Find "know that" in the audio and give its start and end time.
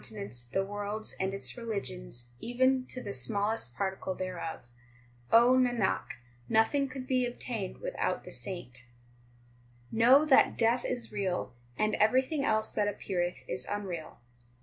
9.99-10.57